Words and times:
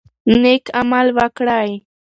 نیک 0.41 0.65
عمل 0.79 1.07
وکړئ. 1.17 1.69